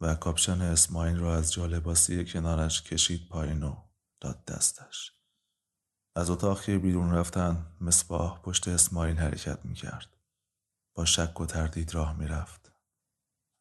و 0.00 0.14
کاپشن 0.14 0.60
اسماعیل 0.60 1.18
را 1.18 1.36
از 1.36 1.52
جالباسی 1.52 2.24
کنارش 2.24 2.82
کشید 2.82 3.28
پایین 3.28 3.62
و 3.62 3.76
داد 4.20 4.44
دستش. 4.44 5.12
از 6.16 6.30
اتاق 6.30 6.62
که 6.62 6.78
بیرون 6.78 7.14
رفتن 7.14 7.76
مصباح 7.80 8.42
پشت 8.42 8.68
اسماعیل 8.68 9.16
حرکت 9.16 9.64
می‌کرد. 9.64 10.16
با 10.94 11.04
شک 11.04 11.40
و 11.40 11.46
تردید 11.46 11.94
راه 11.94 12.16
می‌رفت. 12.16 12.72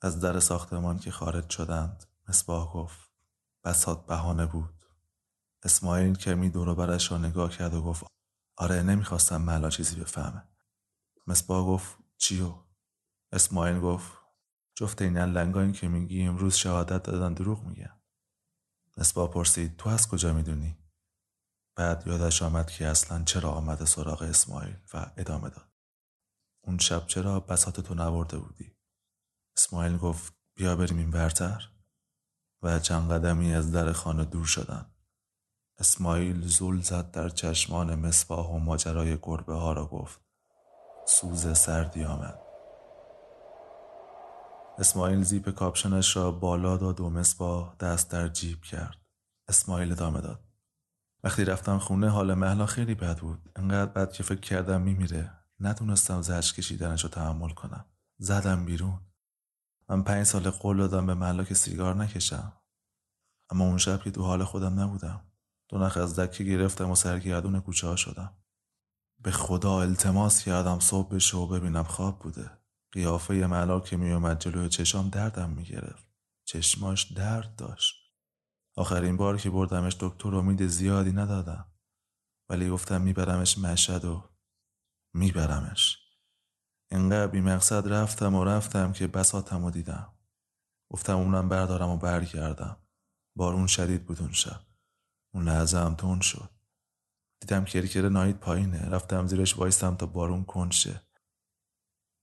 از 0.02 0.20
در 0.20 0.40
ساختمان 0.40 1.00
که 1.00 1.12
خارج 1.12 1.50
شدند 1.50 2.06
مصباح 2.30 2.74
گفت 2.74 3.12
بسات 3.64 4.06
بهانه 4.06 4.46
بود. 4.46 4.86
اسماعیل 5.64 6.16
کمی 6.16 6.50
دور 6.50 6.76
برش 6.76 7.12
را 7.12 7.18
نگاه 7.18 7.50
کرد 7.50 7.74
و 7.74 7.82
گفت 7.82 8.04
آره 8.58 8.84
نمی‌خواستم 8.84 9.42
ملا 9.42 9.70
چیزی 9.70 9.96
بفهمه 9.96 10.44
مصباح 11.28 11.66
گفت 11.66 11.98
چیو؟ 12.18 12.64
اسماعیل 13.32 13.80
گفت 13.80 14.18
جفت 14.76 15.02
این 15.02 15.18
لنگایی 15.18 15.72
که 15.72 15.88
میگی 15.88 16.24
امروز 16.24 16.56
شهادت 16.56 17.04
دادن 17.04 17.34
دروغ 17.34 17.64
میگن. 17.64 18.02
مصباح 18.98 19.32
پرسید 19.32 19.78
تو 19.78 19.90
از 19.90 20.08
کجا 20.08 20.34
می‌دونی؟ 20.34 20.78
بعد 21.76 22.08
یادش 22.08 22.42
آمد 22.44 22.72
که 22.72 22.88
اصلا 22.88 23.24
چرا 23.24 23.52
آمده 23.52 23.86
سراغ 23.86 24.22
اسماعیل 24.22 24.78
و 24.94 25.12
ادامه 25.18 25.50
داد. 25.50 25.72
اون 26.64 26.78
شب 26.78 27.08
چرا 27.08 27.40
بسات 27.40 27.80
تو 27.80 27.94
نورده 27.94 28.38
بودی؟ 28.38 28.78
اسماعیل 29.58 29.98
گفت 29.98 30.34
بیا 30.56 30.76
بریم 30.76 30.98
این 30.98 31.12
برتر 31.12 31.79
و 32.62 32.80
چند 32.80 33.12
قدمی 33.12 33.54
از 33.54 33.72
در 33.72 33.92
خانه 33.92 34.26
دور 34.26 34.46
شدن 34.46 34.86
اسماعیل 35.80 36.48
زول 36.48 36.82
زد 36.82 37.12
در 37.12 37.30
چشمان 37.30 37.96
مصباح 37.96 38.48
و 38.48 38.58
ماجرای 38.58 39.18
گربه 39.22 39.54
ها 39.54 39.74
را 39.74 39.86
گفت. 39.86 40.22
سوز 41.06 41.58
سردی 41.58 42.04
آمد. 42.04 42.40
اسماعیل 44.78 45.24
زیپ 45.24 45.50
کاپشنش 45.50 46.16
را 46.18 46.32
بالا 46.32 46.78
داد 46.78 47.00
و 47.00 47.10
مصباح 47.10 47.76
دست 47.80 48.12
در 48.12 48.28
جیب 48.28 48.62
کرد. 48.62 48.98
اسماعیل 49.48 49.92
ادامه 49.92 50.22
داد. 50.22 50.40
وقتی 51.24 51.46
رفتم 51.46 51.78
خونه 51.78 52.10
حال 52.10 52.34
محلا 52.34 52.66
خیلی 52.66 52.96
بد 52.96 53.18
بود. 53.18 53.50
انقدر 53.56 53.92
بد 53.92 54.12
که 54.12 54.24
فکر 54.24 54.40
کردم 54.40 54.82
میمیره. 54.82 55.32
ندونستم 55.60 56.22
زهش 56.22 56.54
کشیدنش 56.54 57.04
رو 57.04 57.10
تحمل 57.10 57.50
کنم. 57.50 57.86
زدم 58.18 58.66
بیرون. 58.66 59.00
من 59.90 60.04
پنج 60.04 60.24
سال 60.24 60.50
قول 60.50 60.78
دادم 60.78 61.06
به 61.06 61.14
محلا 61.14 61.44
که 61.44 61.54
سیگار 61.54 61.96
نکشم. 61.96 62.54
اما 63.50 63.66
اون 63.66 63.78
شب 63.78 64.02
که 64.04 64.12
تو 64.12 64.24
حال 64.24 64.44
خودم 64.44 64.80
نبودم 64.80 65.32
دو 65.70 65.78
نخ 65.78 65.98
از 65.98 66.20
دکه 66.20 66.44
گرفتم 66.44 66.90
و 66.90 66.96
سرگردون 66.96 67.60
کوچه 67.60 67.88
ها 67.88 67.96
شدم. 67.96 68.38
به 69.20 69.32
خدا 69.32 69.82
التماس 69.82 70.44
کردم 70.44 70.80
صبح 70.80 71.16
بشه 71.16 71.38
و 71.38 71.48
ببینم 71.48 71.84
خواب 71.84 72.20
بوده. 72.20 72.52
قیافه 72.92 73.34
معلا 73.34 73.80
که 73.80 73.98
میومد 73.98 74.40
جلوی 74.40 74.70
چشام 74.70 75.10
دردم 75.10 75.50
می‌گرفت. 75.50 76.10
چشماش 76.46 77.12
درد 77.12 77.56
داشت. 77.56 77.96
آخرین 78.76 79.18
بار 79.18 79.38
که 79.38 79.50
بردمش 79.50 79.98
دکتر 80.00 80.36
امید 80.36 80.68
زیادی 80.68 81.12
ندادم. 81.12 81.66
ولی 82.50 82.70
گفتم 82.70 83.02
میبرمش 83.02 83.58
مشهد 83.58 84.06
و 84.06 84.30
میبرمش. 85.14 86.09
انقدر 86.92 87.28
بی 87.28 87.42
مقصد 87.42 87.88
رفتم 87.88 88.36
و 88.36 88.44
رفتم 88.44 88.94
که 88.94 89.08
بساتم 89.08 89.64
و 89.64 89.72
دیدم. 89.72 90.14
گفتم 90.92 91.18
اونم 91.18 91.50
بردارم 91.50 91.90
و 91.90 91.98
برگردم. 91.98 92.78
بارون 93.36 93.68
شدید 93.68 94.06
بود 94.06 94.22
اون 94.22 94.32
شب. 94.32 94.62
اون 95.34 95.44
لحظه 95.44 95.78
هم 95.78 95.96
تون 95.96 96.22
شد. 96.22 96.50
دیدم 97.42 97.66
کرکر 97.66 98.10
نایید 98.10 98.40
پایینه. 98.40 98.90
رفتم 98.90 99.28
زیرش 99.28 99.58
وایستم 99.58 99.96
تا 99.96 100.06
بارون 100.06 100.46
کنشه. 100.46 101.02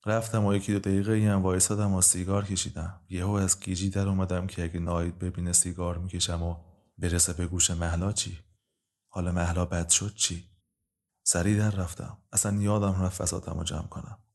رفتم 0.07 0.45
و 0.45 0.55
یکی 0.55 0.73
دو 0.73 0.79
دقیقه 0.79 1.33
هم 1.33 1.43
وایستادم 1.43 1.95
و 1.95 2.01
سیگار 2.01 2.45
کشیدم. 2.45 3.01
یهو 3.09 3.31
از 3.31 3.61
گیجی 3.61 3.91
در 3.91 4.09
اومدم 4.09 4.47
که 4.47 4.65
اگه 4.65 4.81
نایید 4.81 5.19
ببینه 5.19 5.53
سیگار 5.53 5.99
می‌کشم 5.99 6.43
و 6.43 6.57
برسه 6.99 7.33
به 7.33 7.47
گوش 7.47 7.71
محلا 7.71 8.13
چی؟ 8.13 8.39
حال 9.13 9.31
محلا 9.31 9.65
بد 9.65 9.89
شد 9.89 10.15
چی؟ 10.15 10.51
سریع 11.27 11.59
در 11.59 11.71
رفتم. 11.71 12.19
اصلا 12.33 12.63
یادم 12.63 13.03
رفت 13.03 13.23
فساتم 13.23 13.59
رو 13.59 13.65
جمع 13.65 13.87
کنم. 13.87 14.26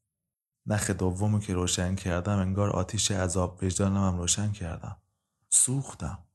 نخ 0.65 0.89
دومو 0.89 1.39
که 1.39 1.53
روشن 1.53 1.95
کردم 1.95 2.39
انگار 2.39 2.69
آتیش 2.69 3.11
عذاب 3.11 3.63
وجدانم 3.63 4.07
هم 4.07 4.17
روشن 4.17 4.51
کردم. 4.51 4.97
سوختم. 5.49 6.25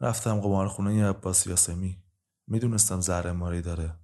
رفتم 0.00 0.40
قمارخونه 0.40 1.08
عباس 1.08 1.46
یاسمی. 1.46 2.02
می‌دونستم 2.46 3.00
زهر 3.00 3.32
ماری 3.32 3.62
داره. 3.62 3.96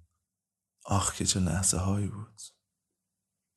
آخ 0.85 1.13
که 1.13 1.25
چه 1.25 1.39
لحظه 1.39 1.77
هایی 1.77 2.07
بود. 2.07 2.41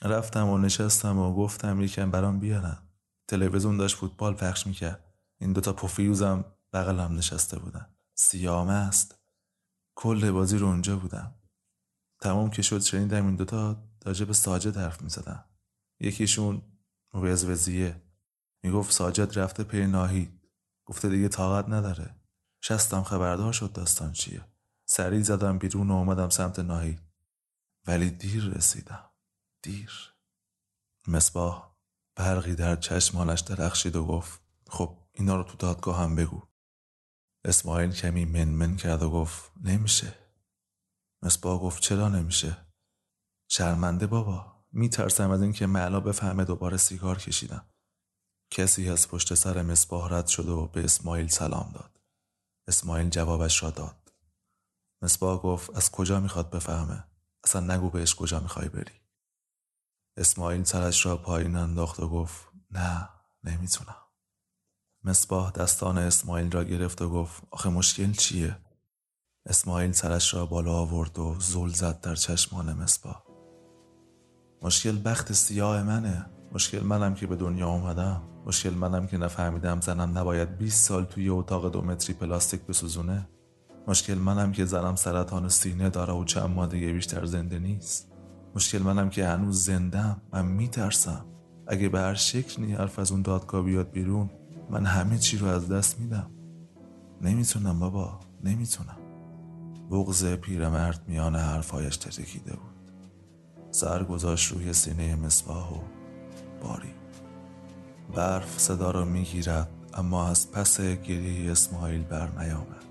رفتم 0.02 0.48
و 0.48 0.58
نشستم 0.58 1.18
و 1.18 1.34
گفتم 1.34 1.80
یکم 1.80 2.10
برام 2.10 2.40
بیارن. 2.40 2.78
تلویزیون 3.28 3.76
داشت 3.76 3.96
فوتبال 3.96 4.34
پخش 4.34 4.66
می‌کرد. 4.66 5.14
این 5.38 5.52
دوتا 5.52 5.72
پوفیوزم 5.72 6.44
بغلم 6.72 7.16
نشسته 7.16 7.58
بودن. 7.58 7.94
سیامه 8.14 8.72
است. 8.72 9.20
کل 9.94 10.30
بازی 10.30 10.58
رو 10.58 10.66
اونجا 10.66 10.96
بودم. 10.96 11.34
تمام 12.20 12.50
که 12.50 12.62
شد 12.62 12.80
شنیدم 12.80 13.26
این 13.26 13.36
دوتا 13.36 13.82
راجع 14.04 14.24
به 14.24 14.32
ساجد 14.32 14.76
حرف 14.76 15.02
می‌زدن. 15.02 15.44
یکیشون 16.00 16.62
وزوزیه 17.14 18.02
می‌گفت 18.62 18.92
ساجد 18.92 19.38
رفته 19.38 19.64
پی 19.64 19.86
ناهید. 19.86 20.48
گفته 20.84 21.08
دیگه 21.08 21.28
طاقت 21.28 21.68
نداره. 21.68 22.16
شستم 22.60 23.02
خبردار 23.02 23.52
شد 23.52 23.72
داستان 23.72 24.12
چیه. 24.12 24.44
سریع 24.84 25.22
زدم 25.22 25.58
بیرون 25.58 25.90
و 25.90 25.94
اومدم 25.94 26.28
سمت 26.28 26.58
ناهید. 26.58 27.00
ولی 27.86 28.10
دیر 28.10 28.44
رسیدم. 28.44 29.10
دیر. 29.62 30.14
مصباح 31.08 31.76
برقی 32.16 32.54
در 32.54 32.76
چشمانش 32.76 33.40
درخشید 33.40 33.96
و 33.96 34.06
گفت 34.06 34.40
خب 34.66 34.98
اینا 35.12 35.36
رو 35.36 35.42
تو 35.42 35.56
دادگاه 35.56 35.98
هم 35.98 36.16
بگو. 36.16 36.42
اسماعیل 37.44 37.92
کمی 37.92 38.24
منمن 38.24 38.76
کرد 38.76 39.02
و 39.02 39.10
گفت 39.10 39.52
نمیشه. 39.60 40.14
مصباح 41.22 41.60
گفت 41.60 41.82
چرا 41.82 42.08
نمیشه؟ 42.08 42.56
شرمنده 43.48 44.06
بابا. 44.06 44.59
میترسم 44.72 45.30
از 45.30 45.42
اینکه 45.42 45.66
معلا 45.66 46.00
بفهمه 46.00 46.44
دوباره 46.44 46.76
سیگار 46.76 47.18
کشیدم. 47.18 47.66
کسی 48.50 48.90
از 48.90 49.08
پشت 49.08 49.34
سر 49.34 49.62
مصباح 49.62 50.14
رد 50.14 50.26
شد 50.26 50.48
و 50.48 50.66
به 50.66 50.84
اسماعیل 50.84 51.28
سلام 51.28 51.70
داد. 51.74 52.00
اسماعیل 52.68 53.10
جوابش 53.10 53.62
را 53.62 53.70
داد. 53.70 54.12
مصباح 55.02 55.38
گفت 55.38 55.76
از 55.76 55.90
کجا 55.90 56.20
می‌خواد 56.20 56.50
بفهمه؟ 56.50 57.04
اصلا 57.44 57.74
نگو 57.74 57.90
بهش 57.90 58.14
کجا 58.14 58.40
می‌خوای 58.40 58.68
بری. 58.68 59.00
اسماعیل 60.16 60.64
سرش 60.64 61.06
را 61.06 61.16
پایین 61.16 61.56
انداخت 61.56 62.00
و 62.00 62.08
گفت 62.08 62.48
نه 62.70 63.08
نمی‌تونم. 63.44 63.96
مصباح 65.04 65.50
دستان 65.50 65.98
اسماعیل 65.98 66.52
را 66.52 66.64
گرفت 66.64 67.02
و 67.02 67.10
گفت 67.10 67.42
آخه 67.50 67.68
مشکل 67.68 68.12
چیه؟ 68.12 68.58
اسماعیل 69.46 69.92
سرش 69.92 70.34
را 70.34 70.46
بالا 70.46 70.72
آورد 70.72 71.18
و 71.18 71.40
زل 71.40 71.68
زد 71.68 72.00
در 72.00 72.14
چشمان 72.14 72.72
مصباح. 72.72 73.29
مشکل 74.62 74.98
بخت 75.04 75.32
سیاه 75.32 75.82
منه. 75.82 76.26
مشکل 76.52 76.80
منم 76.80 77.14
که 77.14 77.26
به 77.26 77.36
دنیا 77.36 77.68
اومدم. 77.68 78.22
مشکل 78.46 78.70
منم 78.70 79.06
که 79.06 79.18
نفهمیدم 79.18 79.80
زنم 79.80 80.18
نباید 80.18 80.58
20 80.58 80.84
سال 80.84 81.04
توی 81.04 81.28
اتاق 81.28 81.72
دو 81.72 81.82
متری 81.82 82.14
پلاستیک 82.14 82.60
بسوزونه. 82.60 83.28
مشکل 83.88 84.14
منم 84.14 84.52
که 84.52 84.64
زنم 84.64 84.96
سرطان 84.96 85.48
سینه 85.48 85.88
داره 85.88 86.12
و 86.12 86.24
چند 86.24 86.50
ماه 86.50 86.66
دیگه 86.66 86.92
بیشتر 86.92 87.24
زنده 87.24 87.58
نیست. 87.58 88.08
مشکل 88.54 88.78
منم 88.78 89.10
که 89.10 89.26
هنوز 89.26 89.64
زندم. 89.64 90.20
من 90.32 90.46
میترسم. 90.46 91.24
اگه 91.66 91.88
به 91.88 92.00
هر 92.00 92.14
شکلی 92.14 92.72
حرف 92.72 92.98
از 92.98 93.12
اون 93.12 93.22
دادگاه 93.22 93.62
بیاد 93.62 93.90
بیرون 93.90 94.30
من 94.70 94.86
همه 94.86 95.18
چی 95.18 95.38
رو 95.38 95.46
از 95.46 95.68
دست 95.68 96.00
میدم. 96.00 96.30
نمی‌تونم 97.20 97.78
بابا. 97.78 98.20
نمی‌تونم. 98.44 98.96
بغز 99.90 100.24
پیرمرد 100.24 101.04
میان 101.08 101.36
حرفهایش 101.36 101.96
ترکیده 101.96 102.52
بود. 102.52 102.69
سر 103.70 104.04
گذاشت 104.04 104.52
روی 104.52 104.72
سینه 104.72 105.14
مصباح 105.14 105.72
و 105.72 105.80
باری. 106.62 106.94
برف 108.14 108.58
صدا 108.58 108.90
را 108.90 109.04
می‌گیرد 109.04 109.70
اما 109.94 110.28
از 110.28 110.50
پس 110.52 110.80
گریه 110.80 111.52
اسماعیل 111.52 112.02
بر 112.02 112.28
نیامد 112.38 112.84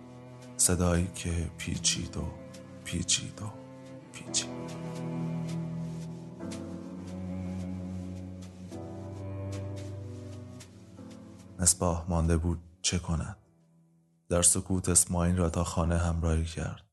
صدایی 0.57 1.07
که 1.15 1.51
پیچید 1.57 2.17
و 2.17 2.23
پیچید 2.83 3.41
و 3.41 3.45
پیچید. 4.13 4.49
مصباح 11.59 12.05
مانده 12.09 12.37
بود 12.37 12.59
چه 12.81 12.99
کند. 12.99 13.37
در 14.29 14.41
سکوت 14.41 14.89
اسماعیل 14.89 15.37
را 15.37 15.49
تا 15.49 15.63
خانه 15.63 15.97
همراهی 15.97 16.45
کرد. 16.45 16.85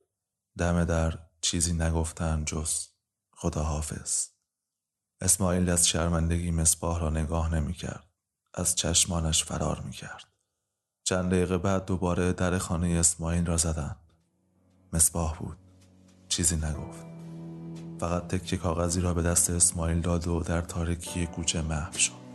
دم 0.58 0.84
در 0.84 1.18
چیزی 1.40 1.72
نگفتن 1.72 2.44
جز 2.44 2.86
خداحافظ 3.38 4.26
اسماعیل 5.20 5.70
از 5.70 5.88
شرمندگی 5.88 6.50
مصباح 6.50 7.00
را 7.00 7.10
نگاه 7.10 7.54
نمی 7.54 7.72
کرد. 7.72 8.04
از 8.54 8.76
چشمانش 8.76 9.44
فرار 9.44 9.80
می 9.80 9.92
کرد. 9.92 10.24
چند 11.04 11.30
دقیقه 11.30 11.58
بعد 11.58 11.84
دوباره 11.84 12.32
در 12.32 12.58
خانه 12.58 12.88
اسماعیل 12.88 13.46
را 13.46 13.56
زدند. 13.56 14.12
مصباح 14.92 15.38
بود. 15.38 15.56
چیزی 16.28 16.56
نگفت. 16.56 17.06
فقط 18.00 18.28
تکه 18.28 18.56
کاغذی 18.56 19.00
را 19.00 19.14
به 19.14 19.22
دست 19.22 19.50
اسماعیل 19.50 20.00
داد 20.00 20.28
و 20.28 20.40
در 20.40 20.60
تاریکی 20.60 21.26
کوچه 21.26 21.62
محو 21.62 21.98
شد. 21.98 22.26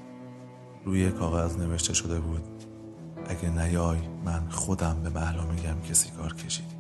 روی 0.85 1.11
کاغذ 1.11 1.57
نوشته 1.57 1.93
شده 1.93 2.19
بود 2.19 2.63
اگه 3.27 3.49
نیای 3.49 4.07
من 4.25 4.49
خودم 4.49 5.03
به 5.03 5.09
محلا 5.09 5.45
میگم 5.45 5.81
کسی 5.81 6.09
کار 6.09 6.33
کشیدی 6.33 6.75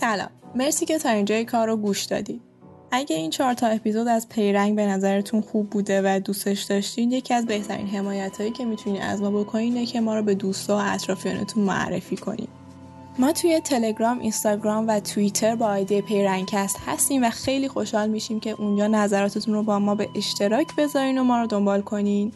سلام 0.00 0.28
مرسی 0.54 0.86
که 0.86 0.98
تا 0.98 1.08
اینجای 1.08 1.44
کار 1.44 1.66
رو 1.66 1.76
گوش 1.76 2.04
دادید 2.04 2.40
اگه 2.90 3.16
این 3.16 3.30
چهار 3.30 3.54
تا 3.54 3.66
اپیزود 3.66 4.08
از 4.08 4.28
پیرنگ 4.28 4.76
به 4.76 4.86
نظرتون 4.86 5.40
خوب 5.40 5.70
بوده 5.70 6.02
و 6.04 6.20
دوستش 6.20 6.62
داشتین 6.62 7.12
یکی 7.12 7.34
از 7.34 7.46
بهترین 7.46 7.86
حمایت 7.86 8.36
هایی 8.36 8.50
که 8.50 8.64
می‌تونید 8.64 9.02
از 9.02 9.22
ما 9.22 9.30
بکنین 9.30 9.74
اینه 9.74 9.86
که 9.86 10.00
ما 10.00 10.16
رو 10.16 10.22
به 10.22 10.34
دوستا 10.34 10.76
و 10.76 10.80
اطرافیانتون 10.84 11.64
معرفی 11.64 12.16
کنید 12.16 12.48
ما 13.18 13.32
توی 13.32 13.60
تلگرام، 13.60 14.18
اینستاگرام 14.18 14.88
و 14.88 15.00
توییتر 15.00 15.56
با 15.56 15.66
آیدی 15.66 16.02
پیرنگکست 16.02 16.76
هستیم 16.86 17.24
و 17.24 17.30
خیلی 17.30 17.68
خوشحال 17.68 18.08
میشیم 18.08 18.40
که 18.40 18.50
اونجا 18.50 18.86
نظراتتون 18.86 19.54
رو 19.54 19.62
با 19.62 19.78
ما 19.78 19.94
به 19.94 20.08
اشتراک 20.16 20.76
بذارین 20.76 21.18
و 21.18 21.24
ما 21.24 21.40
رو 21.40 21.46
دنبال 21.46 21.82
کنین. 21.82 22.32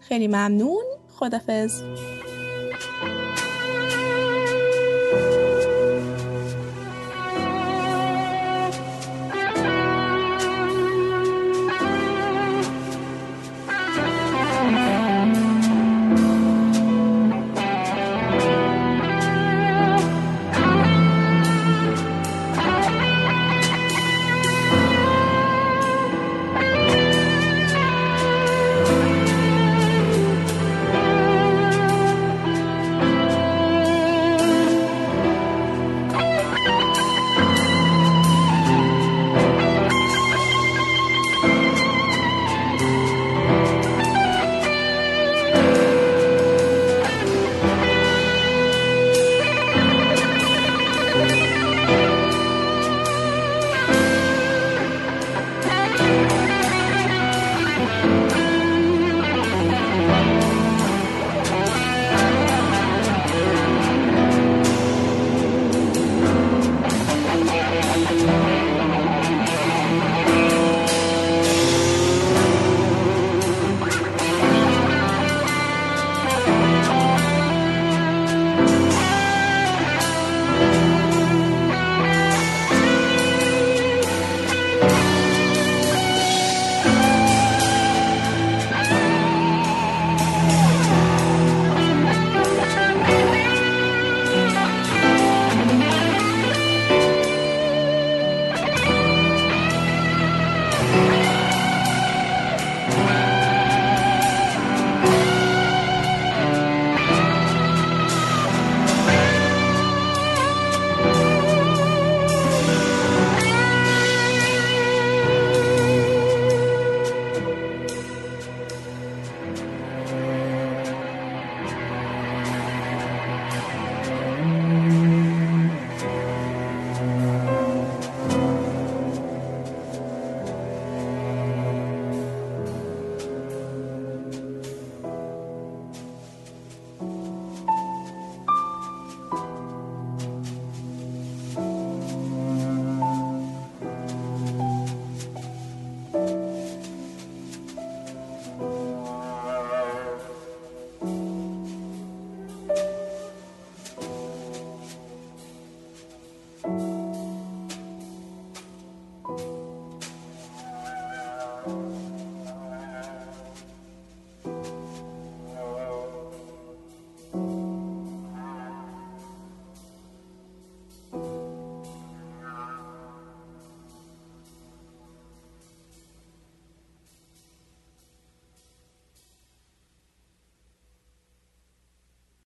خیلی 0.00 0.28
ممنون. 0.28 0.84
خدافز. 1.16 1.82